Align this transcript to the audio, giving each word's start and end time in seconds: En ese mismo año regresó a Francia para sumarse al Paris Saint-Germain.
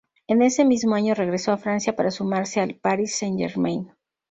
En 0.25 0.41
ese 0.41 0.65
mismo 0.65 0.95
año 0.95 1.13
regresó 1.13 1.51
a 1.51 1.59
Francia 1.59 1.95
para 1.95 2.09
sumarse 2.09 2.59
al 2.59 2.73
Paris 2.73 3.15
Saint-Germain. 3.19 3.91